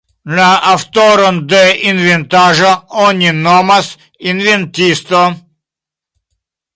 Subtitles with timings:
[0.37, 1.59] La aŭtoron de
[1.91, 2.71] inventaĵo
[3.03, 3.91] oni nomas
[4.31, 5.21] inventisto.